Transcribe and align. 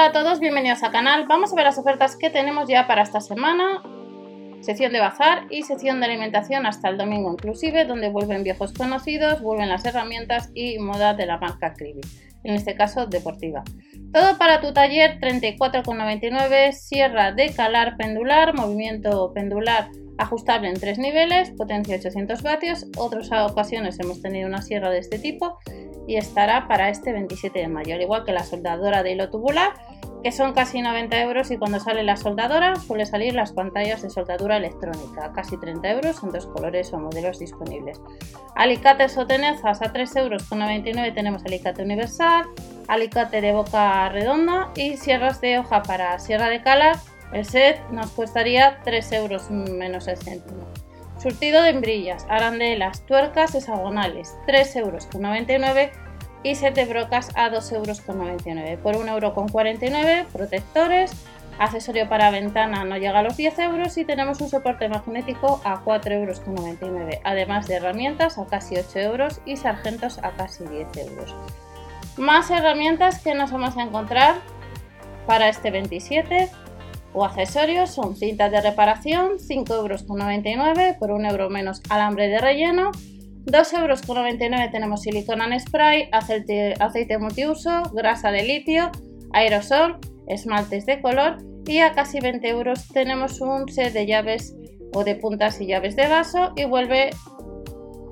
Hola 0.00 0.08
a 0.08 0.12
todos, 0.12 0.40
bienvenidos 0.40 0.82
al 0.82 0.92
canal. 0.92 1.26
Vamos 1.28 1.52
a 1.52 1.56
ver 1.56 1.66
las 1.66 1.76
ofertas 1.76 2.16
que 2.16 2.30
tenemos 2.30 2.66
ya 2.66 2.86
para 2.86 3.02
esta 3.02 3.20
semana. 3.20 3.82
Sección 4.62 4.94
de 4.94 4.98
bazar 4.98 5.46
y 5.50 5.62
sección 5.64 6.00
de 6.00 6.06
alimentación 6.06 6.64
hasta 6.64 6.88
el 6.88 6.96
domingo 6.96 7.30
inclusive, 7.30 7.84
donde 7.84 8.08
vuelven 8.08 8.42
viejos 8.42 8.72
conocidos, 8.72 9.42
vuelven 9.42 9.68
las 9.68 9.84
herramientas 9.84 10.48
y 10.54 10.78
moda 10.78 11.12
de 11.12 11.26
la 11.26 11.36
marca 11.36 11.74
Cribi, 11.74 12.00
en 12.44 12.54
este 12.54 12.74
caso 12.76 13.04
deportiva. 13.04 13.62
Todo 14.10 14.38
para 14.38 14.62
tu 14.62 14.72
taller 14.72 15.20
34,99, 15.20 16.72
sierra 16.72 17.32
de 17.32 17.52
calar 17.52 17.98
pendular, 17.98 18.54
movimiento 18.54 19.34
pendular 19.34 19.90
ajustable 20.16 20.68
en 20.68 20.80
tres 20.80 20.98
niveles, 20.98 21.50
potencia 21.50 21.96
800 21.96 22.42
vatios. 22.42 22.86
Otras 22.96 23.30
ocasiones 23.32 24.00
hemos 24.00 24.22
tenido 24.22 24.48
una 24.48 24.62
sierra 24.62 24.88
de 24.88 25.00
este 25.00 25.18
tipo 25.18 25.58
y 26.06 26.16
estará 26.16 26.66
para 26.68 26.88
este 26.88 27.12
27 27.12 27.58
de 27.58 27.68
mayo, 27.68 27.94
al 27.94 28.02
igual 28.02 28.24
que 28.24 28.32
la 28.32 28.44
soldadora 28.44 29.02
de 29.02 29.12
hilo 29.12 29.30
tubular, 29.30 29.72
que 30.22 30.32
son 30.32 30.52
casi 30.52 30.82
90 30.82 31.22
euros 31.22 31.50
y 31.50 31.56
cuando 31.56 31.80
sale 31.80 32.02
la 32.02 32.16
soldadora 32.16 32.76
suele 32.76 33.06
salir 33.06 33.34
las 33.34 33.52
pantallas 33.52 34.02
de 34.02 34.10
soldadura 34.10 34.56
electrónica, 34.56 35.32
casi 35.34 35.56
30 35.58 35.90
euros 35.90 36.22
en 36.22 36.30
dos 36.30 36.46
colores 36.46 36.92
o 36.92 36.98
modelos 36.98 37.38
disponibles. 37.38 38.00
Alicates 38.54 39.16
o 39.16 39.26
tenezas 39.26 39.80
a 39.82 39.92
3 39.92 40.16
euros 40.16 40.42
con 40.44 40.58
99 40.58 41.12
tenemos 41.12 41.44
alicate 41.44 41.82
universal, 41.82 42.46
alicate 42.88 43.40
de 43.40 43.52
boca 43.52 44.08
redonda 44.10 44.70
y 44.76 44.96
sierras 44.96 45.40
de 45.40 45.58
hoja 45.58 45.82
para 45.82 46.18
sierra 46.18 46.48
de 46.48 46.62
cala. 46.62 47.00
El 47.32 47.44
set 47.44 47.80
nos 47.90 48.10
costaría 48.10 48.80
3 48.84 49.12
euros 49.12 49.50
menos 49.50 50.08
el. 50.08 50.18
Surtido 51.20 51.60
de 51.60 51.68
hembrillas, 51.68 52.24
arandelas, 52.30 53.04
tuercas 53.04 53.54
hexagonales, 53.54 54.38
3,99 54.46 54.78
euros 54.78 55.90
y 56.42 56.54
7 56.54 56.86
brocas 56.86 57.28
a 57.36 57.50
2,99 57.50 57.74
euros. 57.74 58.80
Por 58.80 58.94
1,49 58.94 59.92
euros, 59.92 60.32
protectores, 60.32 61.12
accesorio 61.58 62.08
para 62.08 62.30
ventana 62.30 62.84
no 62.84 62.96
llega 62.96 63.18
a 63.18 63.22
los 63.22 63.36
10 63.36 63.58
euros 63.58 63.98
y 63.98 64.06
tenemos 64.06 64.40
un 64.40 64.48
soporte 64.48 64.88
magnético 64.88 65.60
a 65.62 65.84
4,99 65.84 66.10
euros, 66.10 66.40
además 67.22 67.68
de 67.68 67.74
herramientas 67.74 68.38
a 68.38 68.46
casi 68.46 68.78
8 68.78 68.98
euros 69.00 69.42
y 69.44 69.58
sargentos 69.58 70.18
a 70.24 70.30
casi 70.30 70.64
10 70.64 70.96
euros. 71.06 71.34
Más 72.16 72.50
herramientas 72.50 73.20
que 73.20 73.34
nos 73.34 73.50
vamos 73.50 73.76
a 73.76 73.82
encontrar 73.82 74.36
para 75.26 75.50
este 75.50 75.70
27 75.70 76.48
o 77.12 77.24
accesorios 77.24 77.90
son 77.90 78.16
cintas 78.16 78.50
de 78.50 78.60
reparación, 78.60 79.38
5,99 79.38 79.76
euros 79.76 80.02
por 80.98 81.10
1 81.10 81.28
euro 81.28 81.50
menos 81.50 81.80
alambre 81.88 82.28
de 82.28 82.40
relleno, 82.40 82.92
2,99 83.46 83.80
euros 83.80 84.70
tenemos 84.70 85.02
silicona 85.02 85.46
en 85.46 85.58
spray, 85.58 86.08
aceite, 86.12 86.74
aceite 86.78 87.18
multiuso, 87.18 87.82
grasa 87.92 88.30
de 88.30 88.44
litio, 88.44 88.90
aerosol, 89.32 89.98
esmaltes 90.28 90.86
de 90.86 91.00
color 91.00 91.38
y 91.66 91.78
a 91.78 91.92
casi 91.92 92.20
20 92.20 92.48
euros 92.48 92.88
tenemos 92.88 93.40
un 93.40 93.68
set 93.68 93.92
de 93.92 94.06
llaves 94.06 94.54
o 94.92 95.04
de 95.04 95.14
puntas 95.16 95.60
y 95.60 95.66
llaves 95.66 95.96
de 95.96 96.08
vaso 96.08 96.52
y 96.56 96.64
vuelve 96.64 97.10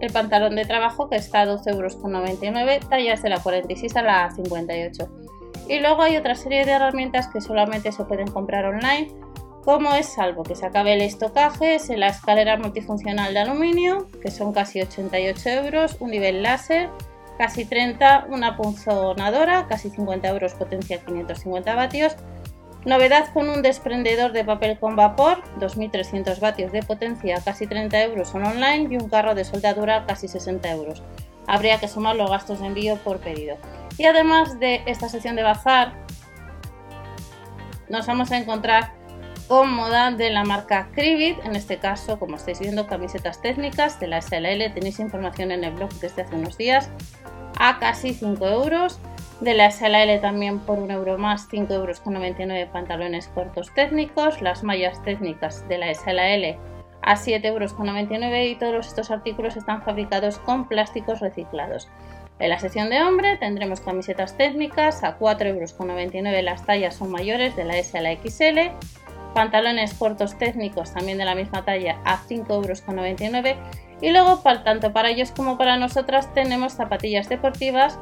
el 0.00 0.12
pantalón 0.12 0.56
de 0.56 0.64
trabajo 0.64 1.08
que 1.08 1.16
está 1.16 1.42
a 1.42 1.46
12,99 1.46 1.74
euros, 1.74 2.88
tallas 2.88 3.22
de 3.22 3.28
la 3.30 3.40
46 3.40 3.96
a 3.96 4.02
la 4.02 4.30
58. 4.30 5.08
Y 5.68 5.80
luego 5.80 6.02
hay 6.02 6.16
otra 6.16 6.34
serie 6.34 6.64
de 6.64 6.72
herramientas 6.72 7.28
que 7.28 7.42
solamente 7.42 7.92
se 7.92 8.04
pueden 8.04 8.28
comprar 8.28 8.64
online, 8.64 9.12
como 9.64 9.94
es 9.94 10.06
salvo 10.06 10.44
que 10.44 10.56
se 10.56 10.64
acabe 10.64 10.94
el 10.94 11.02
estocaje, 11.02 11.74
es 11.74 11.90
la 11.90 12.08
escalera 12.08 12.56
multifuncional 12.56 13.34
de 13.34 13.40
aluminio, 13.40 14.06
que 14.22 14.30
son 14.30 14.54
casi 14.54 14.80
88 14.80 15.48
euros, 15.50 15.96
un 16.00 16.10
nivel 16.10 16.42
láser, 16.42 16.88
casi 17.36 17.66
30, 17.66 18.28
una 18.30 18.56
punzonadora, 18.56 19.66
casi 19.68 19.90
50 19.90 20.26
euros, 20.28 20.54
potencia 20.54 21.04
550 21.04 21.74
vatios. 21.74 22.16
Novedad 22.86 23.30
con 23.34 23.50
un 23.50 23.60
desprendedor 23.60 24.32
de 24.32 24.44
papel 24.44 24.78
con 24.78 24.96
vapor, 24.96 25.42
2300 25.60 26.40
vatios 26.40 26.72
de 26.72 26.82
potencia, 26.82 27.42
casi 27.44 27.66
30 27.66 28.04
euros 28.04 28.28
son 28.30 28.46
online 28.46 28.88
y 28.90 28.96
un 28.96 29.10
carro 29.10 29.34
de 29.34 29.44
soldadura, 29.44 30.06
casi 30.06 30.28
60 30.28 30.70
euros. 30.70 31.02
Habría 31.46 31.78
que 31.78 31.88
sumar 31.88 32.16
los 32.16 32.30
gastos 32.30 32.60
de 32.60 32.68
envío 32.68 32.96
por 32.96 33.18
pedido. 33.18 33.56
Y 33.98 34.06
además 34.06 34.58
de 34.60 34.82
esta 34.86 35.08
sección 35.08 35.36
de 35.36 35.42
bazar, 35.42 35.92
nos 37.88 38.06
vamos 38.06 38.30
a 38.30 38.38
encontrar 38.38 38.92
con 39.48 39.72
moda 39.72 40.10
de 40.10 40.30
la 40.30 40.44
marca 40.44 40.88
Cribit, 40.92 41.44
en 41.44 41.56
este 41.56 41.78
caso, 41.78 42.18
como 42.18 42.36
estáis 42.36 42.60
viendo, 42.60 42.86
camisetas 42.86 43.40
técnicas 43.40 43.98
de 43.98 44.06
la 44.06 44.20
SLL, 44.20 44.72
tenéis 44.72 45.00
información 45.00 45.50
en 45.50 45.64
el 45.64 45.72
blog 45.72 45.90
desde 45.94 46.22
hace 46.22 46.36
unos 46.36 46.56
días, 46.56 46.90
a 47.58 47.78
casi 47.78 48.14
5 48.14 48.46
euros. 48.46 49.00
De 49.40 49.54
la 49.54 49.70
SLL 49.70 50.20
también 50.20 50.58
por 50.58 50.80
un 50.80 50.90
euro 50.90 51.16
más, 51.16 51.46
5 51.48 51.72
euros 51.72 52.00
con 52.00 52.14
99 52.14 52.68
pantalones 52.72 53.28
cortos 53.28 53.72
técnicos, 53.72 54.42
las 54.42 54.64
mallas 54.64 55.00
técnicas 55.04 55.66
de 55.68 55.78
la 55.78 55.94
SLL 55.94 56.58
a 57.02 57.16
7 57.16 57.46
euros 57.46 57.72
con 57.72 57.86
99 57.86 58.48
y 58.48 58.56
todos 58.56 58.88
estos 58.88 59.12
artículos 59.12 59.56
están 59.56 59.82
fabricados 59.82 60.38
con 60.38 60.66
plásticos 60.66 61.20
reciclados. 61.20 61.88
En 62.38 62.50
la 62.50 62.60
sección 62.60 62.88
de 62.88 63.02
hombre 63.02 63.36
tendremos 63.36 63.80
camisetas 63.80 64.36
técnicas 64.36 65.02
a 65.02 65.18
4,99 65.18 66.26
euros, 66.26 66.44
las 66.44 66.64
tallas 66.64 66.94
son 66.94 67.10
mayores 67.10 67.56
de 67.56 67.64
la 67.64 67.76
S 67.78 67.98
a 67.98 68.00
la 68.00 68.12
XL, 68.12 68.70
pantalones 69.34 69.94
cortos 69.94 70.38
técnicos 70.38 70.92
también 70.92 71.18
de 71.18 71.24
la 71.24 71.34
misma 71.34 71.64
talla 71.64 71.98
a 72.04 72.18
5,99 72.18 73.48
euros 73.48 73.58
y 74.00 74.10
luego 74.10 74.38
tanto 74.64 74.92
para 74.92 75.10
ellos 75.10 75.32
como 75.32 75.58
para 75.58 75.76
nosotras 75.76 76.32
tenemos 76.32 76.74
zapatillas 76.74 77.28
deportivas 77.28 77.98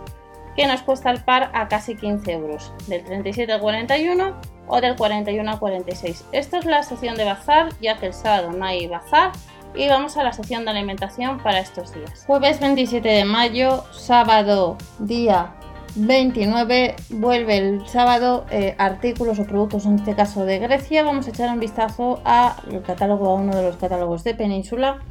que 0.55 0.67
nos 0.67 0.83
cuesta 0.83 1.11
el 1.11 1.23
par 1.23 1.51
a 1.53 1.69
casi 1.69 1.97
15 1.97 2.33
euros, 2.33 2.73
del 2.87 3.05
37 3.05 3.53
al 3.53 3.61
41 3.61 4.41
o 4.67 4.81
del 4.81 4.97
41 4.97 5.51
al 5.51 5.59
46. 5.59 6.25
Esto 6.33 6.57
es 6.57 6.65
la 6.65 6.83
sección 6.83 7.17
de 7.17 7.25
bazar, 7.25 7.69
ya 7.81 7.97
que 7.99 8.07
el 8.07 8.15
sábado 8.15 8.53
no 8.53 8.65
hay 8.65 8.87
bazar 8.87 9.33
y 9.77 9.89
vamos 9.89 10.17
a 10.17 10.25
la 10.25 10.33
sección 10.33 10.65
de 10.65 10.71
alimentación 10.71 11.39
para 11.39 11.61
estos 11.61 11.93
días. 11.93 12.25
Jueves 12.27 12.61
27 12.61 13.07
de 13.09 13.25
mayo, 13.25 13.85
sábado 13.93 14.79
día 14.99 15.53
29, 15.97 16.97
vuelve 17.11 17.59
el 17.59 17.87
sábado 17.87 18.47
eh, 18.51 18.75
artículos 18.79 19.39
o 19.39 19.45
productos, 19.45 19.87
en 19.87 19.97
este 19.97 20.15
caso 20.15 20.45
de 20.45 20.59
Grecia. 20.59 21.03
Vamos 21.03 21.27
a 21.27 21.31
echar 21.31 21.51
un 21.51 21.61
vistazo 21.61 22.21
al 22.25 22.83
catálogo, 22.83 23.31
a 23.31 23.35
uno 23.35 23.57
de 23.57 23.63
los 23.63 23.77
catálogos 23.77 24.25
de 24.25 24.35
Península, 24.35 25.03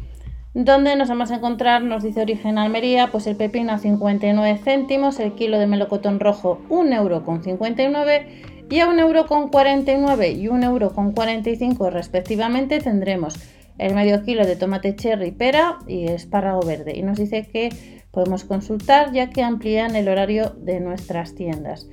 donde 0.53 0.95
nos 0.95 1.09
vamos 1.09 1.31
a 1.31 1.35
encontrar, 1.35 1.83
nos 1.83 2.03
dice 2.03 2.21
Origen 2.21 2.57
Almería, 2.57 3.07
pues 3.11 3.27
el 3.27 3.35
pepino 3.35 3.73
a 3.73 3.77
59 3.79 4.59
céntimos, 4.63 5.19
el 5.19 5.33
kilo 5.33 5.59
de 5.59 5.67
melocotón 5.67 6.19
rojo 6.19 6.61
1 6.69 6.95
euro 6.95 7.23
con 7.23 7.43
59 7.43 8.65
y 8.69 8.79
a 8.79 8.87
1 8.87 8.99
euro 9.01 9.27
con 9.27 9.49
49 9.49 10.31
y 10.31 10.47
1 10.47 10.65
euro 10.65 10.91
con 10.93 11.11
45 11.11 11.91
respectivamente 11.91 12.79
tendremos 12.79 13.35
el 13.77 13.93
medio 13.93 14.23
kilo 14.23 14.45
de 14.45 14.55
tomate 14.55 14.95
cherry, 14.95 15.31
pera 15.31 15.79
y 15.87 16.07
espárrago 16.07 16.61
verde. 16.61 16.93
Y 16.95 17.03
nos 17.03 17.17
dice 17.17 17.47
que 17.47 17.69
podemos 18.11 18.45
consultar 18.45 19.11
ya 19.11 19.29
que 19.29 19.43
amplían 19.43 19.95
el 19.95 20.07
horario 20.07 20.51
de 20.57 20.79
nuestras 20.79 21.35
tiendas. 21.35 21.87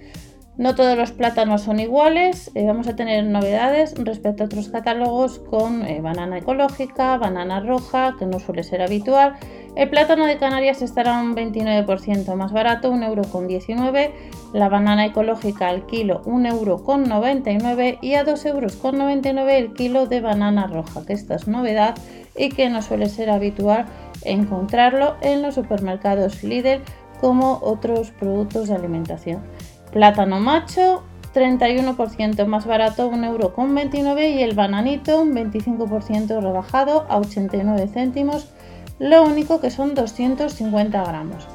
No 0.58 0.74
todos 0.74 0.98
los 0.98 1.12
plátanos 1.12 1.62
son 1.62 1.80
iguales, 1.80 2.50
eh, 2.54 2.66
vamos 2.66 2.86
a 2.86 2.94
tener 2.94 3.24
novedades 3.24 3.94
respecto 3.96 4.42
a 4.42 4.46
otros 4.46 4.68
catálogos 4.68 5.38
con 5.38 5.82
eh, 5.86 6.02
banana 6.02 6.38
ecológica, 6.38 7.16
banana 7.16 7.60
roja, 7.60 8.16
que 8.18 8.26
no 8.26 8.38
suele 8.38 8.62
ser 8.62 8.82
habitual. 8.82 9.34
El 9.74 9.88
plátano 9.88 10.26
de 10.26 10.36
Canarias 10.36 10.82
estará 10.82 11.18
un 11.18 11.34
29% 11.34 12.34
más 12.34 12.52
barato, 12.52 12.92
1,19€, 12.92 14.10
la 14.52 14.68
banana 14.68 15.06
ecológica 15.06 15.68
al 15.68 15.86
kilo 15.86 16.22
1,99€ 16.24 17.98
y 18.02 18.14
a 18.14 18.24
2,99€ 18.24 19.48
el 19.48 19.72
kilo 19.72 20.06
de 20.06 20.20
banana 20.20 20.66
roja, 20.66 21.06
que 21.06 21.14
esta 21.14 21.36
es 21.36 21.48
novedad 21.48 21.94
y 22.36 22.50
que 22.50 22.68
no 22.68 22.82
suele 22.82 23.08
ser 23.08 23.30
habitual 23.30 23.86
encontrarlo 24.24 25.16
en 25.22 25.40
los 25.40 25.54
supermercados 25.54 26.44
Lidl 26.44 26.82
como 27.22 27.58
otros 27.62 28.10
productos 28.10 28.68
de 28.68 28.74
alimentación. 28.74 29.42
Plátano 29.90 30.38
macho, 30.38 31.02
31% 31.34 32.44
más 32.46 32.66
barato, 32.66 33.10
1,29€ 33.10 34.34
y 34.34 34.42
el 34.42 34.54
bananito 34.54 35.22
un 35.22 35.32
25% 35.32 36.42
rebajado 36.42 37.06
a 37.08 37.18
89 37.18 37.88
céntimos, 37.88 38.52
lo 38.98 39.24
único 39.24 39.60
que 39.60 39.70
son 39.70 39.94
250 39.94 41.04
gramos. 41.04 41.48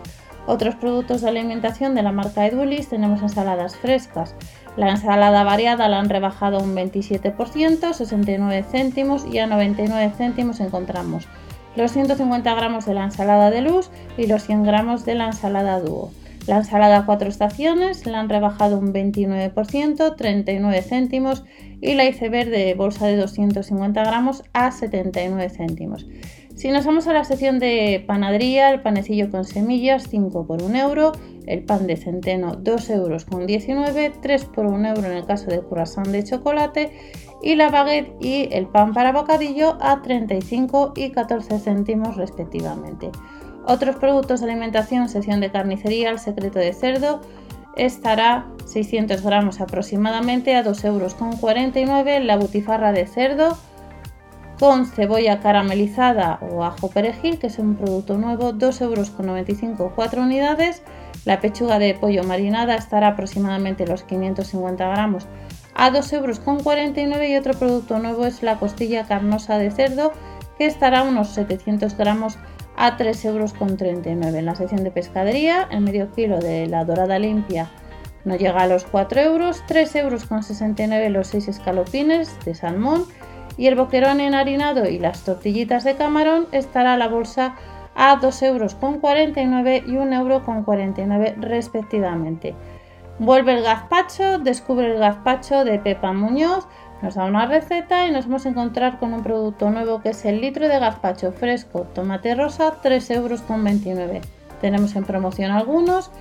Otros 0.45 0.75
productos 0.75 1.21
de 1.21 1.29
alimentación 1.29 1.93
de 1.95 2.03
la 2.03 2.11
marca 2.11 2.45
Edulis 2.45 2.89
tenemos 2.89 3.21
ensaladas 3.21 3.75
frescas. 3.75 4.35
La 4.77 4.91
ensalada 4.91 5.43
variada 5.43 5.87
la 5.87 5.99
han 5.99 6.09
rebajado 6.09 6.59
un 6.59 6.75
27%, 6.75 7.93
69 7.93 8.65
céntimos 8.69 9.25
y 9.25 9.39
a 9.39 9.47
99 9.47 10.13
céntimos 10.17 10.59
encontramos 10.59 11.27
los 11.77 11.91
150 11.91 12.55
gramos 12.55 12.85
de 12.85 12.95
la 12.95 13.03
ensalada 13.03 13.51
de 13.51 13.61
luz 13.61 13.91
y 14.17 14.25
los 14.25 14.43
100 14.43 14.63
gramos 14.63 15.05
de 15.05 15.13
la 15.13 15.27
ensalada 15.27 15.79
dúo. 15.79 16.11
La 16.47 16.57
ensalada 16.57 17.05
cuatro 17.05 17.29
estaciones 17.29 18.05
la 18.07 18.19
han 18.19 18.29
rebajado 18.29 18.79
un 18.79 18.93
29%, 18.93 20.15
39 20.15 20.81
céntimos 20.81 21.43
y 21.79 21.93
la 21.93 22.05
iceberg 22.05 22.49
de 22.49 22.73
bolsa 22.73 23.05
de 23.05 23.17
250 23.17 24.03
gramos 24.03 24.43
a 24.53 24.71
79 24.71 25.49
céntimos. 25.49 26.07
Si 26.57 26.71
nos 26.71 26.87
vamos 26.87 27.05
a 27.05 27.13
la 27.13 27.23
sección 27.23 27.59
de 27.59 28.03
panadería, 28.07 28.71
el 28.71 28.81
panecillo 28.81 29.29
con 29.29 29.45
semillas 29.45 30.07
5 30.09 30.47
por 30.47 30.63
1 30.63 30.75
euro, 30.75 31.11
el 31.45 31.63
pan 31.63 31.85
de 31.85 31.97
centeno 31.97 32.55
2 32.55 32.89
euros 32.89 33.25
con 33.25 33.45
19, 33.45 34.13
3 34.19 34.45
por 34.45 34.65
1 34.65 34.87
euro 34.87 35.05
en 35.05 35.17
el 35.17 35.25
caso 35.27 35.51
de 35.51 35.61
croissant 35.61 36.07
de 36.07 36.23
chocolate 36.23 36.91
y 37.43 37.53
la 37.53 37.69
baguette 37.69 38.11
y 38.19 38.49
el 38.51 38.65
pan 38.65 38.95
para 38.95 39.11
bocadillo 39.11 39.77
a 39.79 40.01
35 40.01 40.93
y 40.95 41.11
14 41.11 41.59
céntimos 41.59 42.15
respectivamente. 42.15 43.11
Otros 43.67 43.97
productos 43.97 44.39
de 44.39 44.49
alimentación, 44.49 45.09
sección 45.09 45.39
de 45.41 45.51
carnicería, 45.51 46.09
el 46.09 46.17
secreto 46.17 46.57
de 46.57 46.73
cerdo, 46.73 47.21
estará 47.75 48.47
600 48.65 49.21
gramos 49.21 49.61
aproximadamente 49.61 50.55
a 50.55 50.63
2 50.63 50.85
euros 50.85 51.13
con 51.13 51.37
49, 51.37 52.19
la 52.21 52.35
butifarra 52.35 52.93
de 52.93 53.05
cerdo 53.05 53.55
con 54.59 54.85
cebolla 54.85 55.39
caramelizada 55.39 56.39
o 56.41 56.63
ajo 56.63 56.89
perejil, 56.89 57.37
que 57.39 57.47
es 57.47 57.59
un 57.59 57.75
producto 57.75 58.17
nuevo, 58.17 58.53
2,95 58.53 58.81
euros 58.81 59.91
4 59.95 60.21
unidades. 60.21 60.81
La 61.25 61.39
pechuga 61.41 61.79
de 61.79 61.93
pollo 61.93 62.23
marinada 62.23 62.75
estará 62.75 63.09
aproximadamente 63.09 63.85
los 63.85 64.03
550 64.03 64.87
gramos 64.87 65.27
a 65.75 65.91
2,49 65.91 66.97
euros 66.97 67.29
y 67.29 67.35
otro 67.35 67.53
producto 67.53 67.99
nuevo 67.99 68.25
es 68.25 68.41
la 68.41 68.57
costilla 68.57 69.05
carnosa 69.05 69.57
de 69.57 69.69
cerdo 69.69 70.11
que 70.57 70.65
estará 70.65 71.03
unos 71.03 71.29
700 71.29 71.95
gramos 71.95 72.39
a 72.75 72.97
3,39 72.97 74.07
euros. 74.07 74.33
En 74.33 74.45
la 74.45 74.55
sección 74.55 74.83
de 74.83 74.91
pescadería, 74.91 75.67
el 75.69 75.81
medio 75.81 76.11
kilo 76.13 76.39
de 76.39 76.67
la 76.67 76.83
dorada 76.83 77.19
limpia 77.19 77.69
no 78.25 78.35
llega 78.35 78.61
a 78.61 78.67
los 78.67 78.85
4 78.85 79.21
euros, 79.21 79.63
3,69 79.67 80.93
euros 80.93 81.11
los 81.11 81.27
6 81.27 81.47
escalopines 81.47 82.37
de 82.43 82.55
salmón 82.55 83.05
y 83.57 83.67
el 83.67 83.75
boquerón 83.75 84.21
enharinado 84.21 84.87
y 84.87 84.99
las 84.99 85.23
tortillitas 85.23 85.83
de 85.83 85.95
camarón 85.95 86.47
estará 86.51 86.95
la 86.97 87.07
bolsa 87.07 87.55
a 87.95 88.19
2,49 88.19 88.43
euros 88.43 88.75
y 89.87 89.91
1,49 89.91 91.27
euros 91.27 91.49
respectivamente. 91.49 92.55
Vuelve 93.19 93.57
el 93.57 93.63
gazpacho, 93.63 94.37
descubre 94.37 94.91
el 94.91 94.99
gazpacho 94.99 95.65
de 95.65 95.79
Pepa 95.79 96.13
Muñoz, 96.13 96.67
nos 97.01 97.15
da 97.15 97.25
una 97.25 97.47
receta 97.47 98.05
y 98.05 98.11
nos 98.11 98.25
vamos 98.25 98.45
a 98.45 98.49
encontrar 98.49 98.99
con 98.99 99.13
un 99.13 99.23
producto 99.23 99.69
nuevo 99.69 100.01
que 100.01 100.09
es 100.09 100.25
el 100.25 100.41
litro 100.41 100.67
de 100.67 100.79
gazpacho 100.79 101.31
fresco 101.31 101.87
tomate 101.93 102.35
rosa 102.35 102.75
3,29 102.83 103.99
euros. 103.99 104.21
Tenemos 104.61 104.95
en 104.95 105.03
promoción 105.03 105.51
algunos 105.51 106.11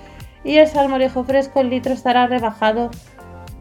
y 0.45 0.57
el 0.59 0.67
salmorejo 0.69 1.25
fresco 1.25 1.61
el 1.61 1.71
litro 1.71 1.93
estará 1.93 2.27
rebajado 2.27 2.91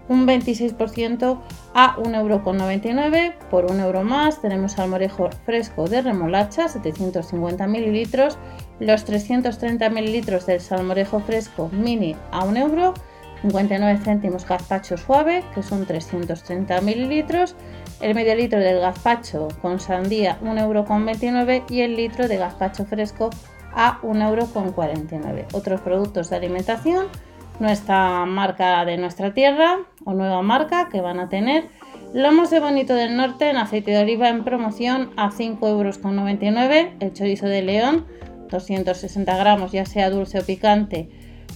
un 0.07 0.27
26% 0.27 1.39
a 1.73 1.95
1,99€. 1.97 3.33
Por 3.49 3.65
1 3.65 3.83
euro 3.83 4.03
más 4.03 4.41
tenemos 4.41 4.73
salmorejo 4.73 5.29
fresco 5.45 5.87
de 5.87 6.01
remolacha, 6.01 6.67
750 6.67 7.67
mililitros. 7.67 8.37
Los 8.79 9.05
330 9.05 9.89
mililitros 9.89 10.45
del 10.45 10.61
salmorejo 10.61 11.19
fresco 11.19 11.69
mini 11.71 12.15
a 12.31 12.43
1 12.43 12.59
euro. 12.59 12.93
59 13.41 13.99
céntimos 14.03 14.47
gazpacho 14.47 14.97
suave, 14.97 15.43
que 15.53 15.61
son 15.61 15.85
330 15.85 16.81
mililitros. 16.81 17.55
El 18.01 18.15
medio 18.15 18.35
litro 18.35 18.59
del 18.59 18.79
gazpacho 18.79 19.49
con 19.61 19.79
sandía 19.79 20.39
1,29€ 20.41 21.63
y 21.69 21.81
el 21.81 21.95
litro 21.95 22.27
de 22.27 22.37
gazpacho 22.37 22.85
fresco 22.85 23.29
a 23.73 23.99
1,49€. 24.01 25.45
Otros 25.53 25.81
productos 25.81 26.29
de 26.29 26.37
alimentación 26.37 27.07
nuestra 27.59 28.25
marca 28.25 28.83
de 28.85 28.97
nuestra 28.97 29.33
tierra 29.33 29.79
o 30.03 30.13
nueva 30.13 30.41
marca 30.41 30.89
que 30.89 31.01
van 31.01 31.19
a 31.19 31.29
tener. 31.29 31.65
Lomos 32.13 32.49
de 32.49 32.59
Bonito 32.59 32.93
del 32.95 33.17
Norte 33.17 33.49
en 33.49 33.57
aceite 33.57 33.91
de 33.91 34.03
oliva 34.03 34.29
en 34.29 34.43
promoción 34.43 35.11
a 35.17 35.31
5,99 35.31 35.63
euros. 35.67 36.93
El 36.99 37.13
chorizo 37.13 37.47
de 37.47 37.61
león, 37.61 38.05
260 38.49 39.37
gramos, 39.37 39.71
ya 39.71 39.85
sea 39.85 40.09
dulce 40.09 40.39
o 40.39 40.45
picante, 40.45 41.09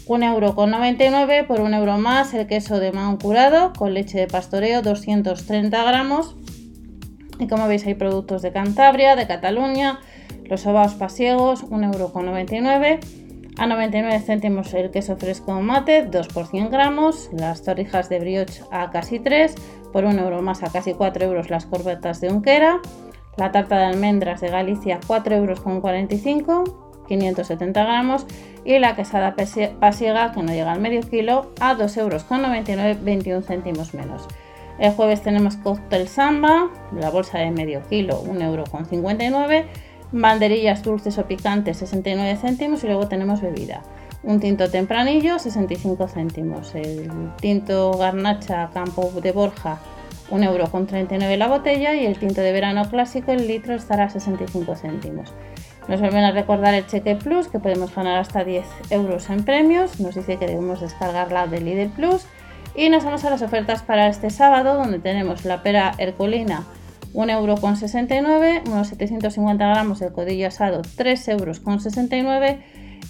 1,99 0.07 1.31
euro 1.31 1.47
por 1.47 1.61
un 1.61 1.73
euro 1.73 1.97
más. 1.97 2.33
El 2.33 2.47
queso 2.47 2.79
de 2.79 2.91
maón 2.91 3.17
curado 3.17 3.73
con 3.73 3.93
leche 3.93 4.19
de 4.19 4.27
pastoreo, 4.27 4.81
230 4.81 5.83
gramos. 5.83 6.35
Y 7.39 7.47
como 7.47 7.67
veis 7.67 7.85
hay 7.85 7.93
productos 7.93 8.41
de 8.41 8.51
Cantabria, 8.51 9.15
de 9.15 9.27
Cataluña, 9.27 9.99
los 10.43 10.61
sobaos 10.61 10.95
pasiegos, 10.95 11.63
1,99 11.63 12.85
euro. 12.85 13.18
A 13.59 13.67
99 13.67 14.21
céntimos 14.21 14.73
el 14.73 14.89
queso 14.89 15.17
fresco 15.17 15.59
mate, 15.59 16.03
2 16.03 16.29
por 16.29 16.47
100 16.47 16.69
gramos. 16.69 17.29
Las 17.33 17.61
torrijas 17.61 18.07
de 18.07 18.21
brioche 18.21 18.63
a 18.71 18.89
casi 18.89 19.19
3. 19.19 19.53
Por 19.91 20.05
1 20.05 20.17
euro 20.21 20.41
más 20.41 20.63
a 20.63 20.71
casi 20.71 20.93
4 20.93 21.25
euros 21.25 21.49
las 21.49 21.65
corbetas 21.65 22.21
de 22.21 22.31
Unquera. 22.31 22.79
La 23.35 23.51
tarta 23.51 23.77
de 23.77 23.83
almendras 23.83 24.39
de 24.39 24.47
Galicia 24.47 25.01
4 25.05 25.35
euros 25.35 25.59
con 25.59 25.81
45, 25.81 27.03
570 27.09 27.83
gramos. 27.83 28.25
Y 28.63 28.79
la 28.79 28.95
quesada 28.95 29.35
pasiega 29.77 30.31
que 30.31 30.41
no 30.41 30.53
llega 30.53 30.71
al 30.71 30.79
medio 30.79 31.01
kilo 31.01 31.51
a 31.59 31.75
2 31.75 31.97
euros 31.97 32.23
con 32.23 32.41
99, 32.41 32.97
21 33.01 33.41
céntimos 33.41 33.93
menos. 33.93 34.25
El 34.79 34.93
jueves 34.93 35.21
tenemos 35.21 35.57
cóctel 35.57 36.07
samba, 36.07 36.69
la 36.97 37.09
bolsa 37.09 37.39
de 37.39 37.51
medio 37.51 37.81
kilo 37.89 38.21
1 38.21 38.39
euro 38.39 38.63
con 38.71 38.85
59 38.85 39.65
banderillas 40.11 40.83
dulces 40.83 41.17
o 41.17 41.25
picantes 41.25 41.77
69 41.77 42.37
céntimos 42.37 42.83
y 42.83 42.87
luego 42.87 43.07
tenemos 43.07 43.41
bebida. 43.41 43.81
Un 44.23 44.39
tinto 44.39 44.69
tempranillo 44.69 45.39
65 45.39 46.07
céntimos. 46.07 46.75
El 46.75 47.09
tinto 47.39 47.91
garnacha 47.93 48.69
campo 48.73 49.11
de 49.21 49.31
Borja 49.31 49.79
1,39 50.29 51.23
euro 51.23 51.37
la 51.37 51.47
botella 51.47 51.95
y 51.95 52.05
el 52.05 52.19
tinto 52.19 52.41
de 52.41 52.51
verano 52.51 52.87
clásico 52.89 53.31
el 53.31 53.47
litro 53.47 53.73
estará 53.73 54.05
a 54.05 54.09
65 54.09 54.75
céntimos. 54.75 55.33
Nos 55.87 55.99
vuelven 55.99 56.23
a 56.23 56.31
recordar 56.31 56.75
el 56.75 56.85
cheque 56.85 57.15
plus 57.15 57.47
que 57.47 57.59
podemos 57.59 57.95
ganar 57.95 58.19
hasta 58.19 58.43
10 58.43 58.65
euros 58.91 59.29
en 59.29 59.43
premios. 59.43 59.99
Nos 59.99 60.13
dice 60.13 60.37
que 60.37 60.45
debemos 60.45 60.81
descargar 60.81 61.31
la 61.31 61.47
de 61.47 61.61
Lidl 61.61 61.89
Plus. 61.89 62.27
Y 62.75 62.89
nos 62.89 63.03
vamos 63.03 63.25
a 63.25 63.31
las 63.31 63.41
ofertas 63.41 63.81
para 63.81 64.07
este 64.07 64.29
sábado 64.29 64.75
donde 64.75 64.99
tenemos 64.99 65.45
la 65.45 65.63
pera 65.63 65.93
herculina 65.97 66.63
1,69€, 67.13 68.67
unos 68.67 68.87
750 68.87 69.67
gramos 69.67 69.99
de 69.99 70.11
codillo 70.11 70.47
asado 70.47 70.81
3,69€ 70.81 72.59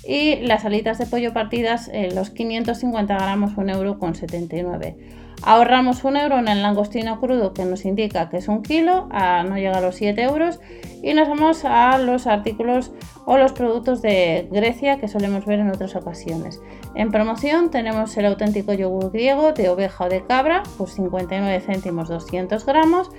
y 0.08 0.38
las 0.38 0.66
alitas 0.66 0.98
de 0.98 1.06
pollo 1.06 1.34
partidas 1.34 1.90
en 1.92 2.16
los 2.16 2.30
550 2.30 3.14
gramos 3.16 3.56
1,79€. 3.56 4.96
Ahorramos 5.42 6.04
un 6.04 6.18
euro 6.18 6.38
en 6.38 6.50
el 6.50 6.62
langostino 6.62 7.20
crudo 7.20 7.54
que 7.54 7.64
nos 7.64 7.86
indica 7.86 8.30
que 8.30 8.38
es 8.38 8.50
un 8.50 8.62
kilo, 8.62 9.08
a 9.12 9.44
no 9.44 9.56
llega 9.56 9.78
a 9.78 9.82
los 9.82 9.96
7 9.96 10.22
euros. 10.24 10.60
Y 11.02 11.14
nos 11.14 11.30
vamos 11.30 11.64
a 11.64 11.98
los 11.98 12.28
artículos 12.28 12.92
o 13.26 13.38
los 13.38 13.54
productos 13.54 14.02
de 14.02 14.50
Grecia 14.52 15.00
que 15.00 15.08
solemos 15.08 15.46
ver 15.46 15.60
en 15.60 15.70
otras 15.70 15.96
ocasiones. 15.96 16.62
En 16.94 17.10
promoción 17.10 17.72
tenemos 17.72 18.18
el 18.18 18.26
auténtico 18.26 18.74
yogur 18.74 19.12
griego 19.12 19.54
de 19.54 19.70
oveja 19.70 20.06
o 20.06 20.10
de 20.10 20.26
cabra 20.26 20.64
por 20.78 20.90
59 20.90 21.62
céntimos 21.62 22.10
200 22.10 22.66
gramos 22.66 23.10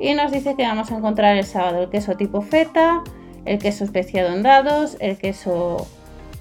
y 0.00 0.14
nos 0.14 0.32
dice 0.32 0.56
que 0.56 0.62
vamos 0.62 0.90
a 0.90 0.96
encontrar 0.96 1.36
el 1.36 1.44
sábado 1.44 1.82
el 1.82 1.90
queso 1.90 2.16
tipo 2.16 2.40
feta, 2.40 3.04
el 3.44 3.58
queso 3.58 3.84
especiado 3.84 4.34
en 4.34 4.42
dados, 4.42 4.96
el 4.98 5.18
queso 5.18 5.86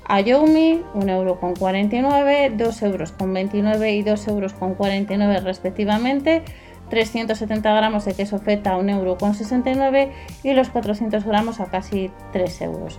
Ayomi, 0.06 0.82
1,49€, 0.96 2.58
2,29€ 2.58 3.94
y 3.94 4.04
2,49€ 4.04 5.44
respectivamente. 5.44 6.44
370 6.90 7.72
gramos 7.76 8.06
de 8.06 8.16
queso 8.16 8.40
feta, 8.40 8.76
1,69€ 8.78 10.10
y 10.42 10.54
los 10.54 10.70
400 10.70 11.24
gramos 11.24 11.60
a 11.60 11.66
casi 11.66 12.10
3 12.32 12.62
euros. 12.62 12.98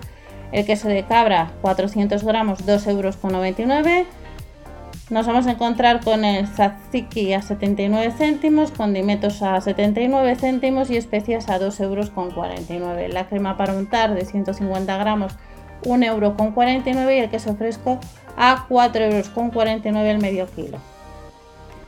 El 0.52 0.64
queso 0.64 0.88
de 0.88 1.04
cabra, 1.04 1.50
400 1.62 2.22
gramos, 2.22 2.64
2,99€. 2.64 4.04
Nos 5.10 5.26
vamos 5.26 5.48
a 5.48 5.50
encontrar 5.50 6.04
con 6.04 6.24
el 6.24 6.48
tzatziki 6.48 7.32
a 7.32 7.42
79 7.42 8.12
céntimos, 8.16 8.70
condimentos 8.70 9.42
a 9.42 9.60
79 9.60 10.36
céntimos 10.36 10.88
y 10.88 10.96
especias 10.96 11.48
a 11.48 11.58
2,49 11.58 11.80
euros. 12.70 13.12
La 13.12 13.26
crema 13.26 13.56
para 13.56 13.74
untar 13.74 14.14
de 14.14 14.24
150 14.24 14.96
gramos, 14.98 15.32
1,49 15.82 16.96
euro 16.96 17.10
y 17.10 17.18
el 17.18 17.28
queso 17.28 17.56
fresco 17.56 17.98
a 18.36 18.68
4,49 18.68 19.84
euros 19.84 20.06
el 20.06 20.18
medio 20.18 20.46
kilo. 20.46 20.78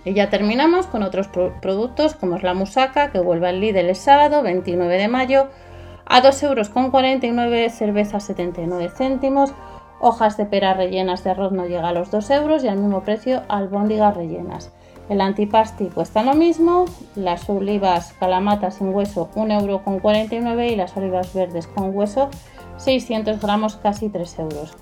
Y 0.05 0.15
ya 0.15 0.29
terminamos 0.29 0.89
con 0.89 1.05
otros 1.05 1.29
productos 1.29 2.17
como 2.17 2.35
es 2.35 2.43
la 2.43 2.55
musaca 2.55 3.13
que 3.13 3.21
vuelve 3.21 3.51
al 3.51 3.61
Lidl 3.61 3.89
el 3.89 3.95
sábado 3.95 4.43
29 4.43 4.99
de 4.99 5.07
mayo 5.07 5.47
a 6.07 6.21
2,49 6.21 7.23
euros, 7.23 7.73
cerveza 7.73 8.19
79 8.19 8.91
céntimos, 8.97 9.55
Hojas 10.05 10.37
de 10.37 10.47
pera 10.47 10.75
rellenas 10.75 11.23
de 11.23 11.31
arroz 11.31 11.53
no 11.53 11.65
llega 11.65 11.91
a 11.91 11.93
los 11.93 12.11
2 12.11 12.29
euros 12.31 12.65
y 12.65 12.69
al 12.69 12.77
mismo 12.77 13.03
precio 13.03 13.43
albóndigas 13.47 14.17
rellenas. 14.17 14.73
El 15.09 15.21
antipasti 15.21 15.87
cuesta 15.87 16.25
lo 16.25 16.35
mismo, 16.35 16.87
las 17.15 17.49
olivas 17.49 18.13
calamatas 18.19 18.75
sin 18.75 18.93
hueso 18.93 19.31
1,49 19.37 20.33
euro 20.33 20.63
y 20.65 20.75
las 20.75 20.97
olivas 20.97 21.33
verdes 21.33 21.69
con 21.69 21.97
hueso 21.97 22.31
600 22.79 23.41
gramos 23.41 23.77
casi 23.77 24.09
3 24.09 24.41
euros. 24.41 24.73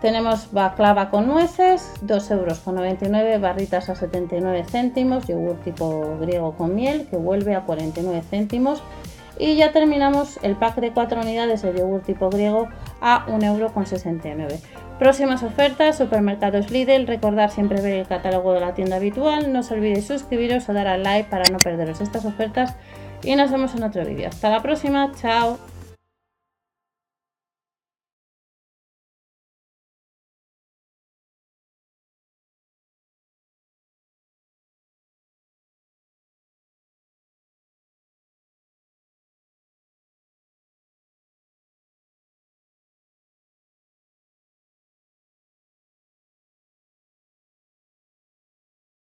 Tenemos 0.00 0.52
baklava 0.52 1.08
con 1.08 1.28
nueces, 1.28 1.92
2,99 2.04 3.26
euros, 3.26 3.40
barritas 3.40 3.88
a 3.88 3.94
79 3.94 4.64
céntimos, 4.68 5.28
yogur 5.28 5.54
tipo 5.62 6.18
griego 6.20 6.56
con 6.56 6.74
miel 6.74 7.06
que 7.08 7.16
vuelve 7.16 7.54
a 7.54 7.64
49 7.64 8.24
céntimos 8.28 8.82
Y 9.38 9.56
ya 9.56 9.72
terminamos 9.72 10.38
el 10.42 10.56
pack 10.56 10.76
de 10.76 10.92
4 10.92 11.20
unidades 11.20 11.62
de 11.62 11.74
yogur 11.74 12.02
tipo 12.02 12.30
griego 12.30 12.68
a 13.00 13.26
1,69€. 13.26 14.60
Próximas 14.98 15.42
ofertas, 15.42 15.98
supermercados 15.98 16.70
Lidl, 16.70 17.06
recordar 17.06 17.50
siempre 17.50 17.80
ver 17.80 17.94
el 17.94 18.06
catálogo 18.06 18.52
de 18.52 18.60
la 18.60 18.74
tienda 18.74 18.96
habitual, 18.96 19.52
no 19.52 19.60
os 19.60 19.70
olvidéis 19.72 20.06
suscribiros 20.06 20.68
o 20.68 20.72
dar 20.72 20.86
al 20.86 21.02
like 21.02 21.28
para 21.28 21.50
no 21.50 21.58
perderos 21.58 22.00
estas 22.00 22.24
ofertas 22.24 22.76
y 23.24 23.34
nos 23.34 23.50
vemos 23.50 23.74
en 23.74 23.82
otro 23.82 24.04
vídeo. 24.04 24.28
Hasta 24.28 24.50
la 24.50 24.62
próxima, 24.62 25.10
chao. 25.20 25.73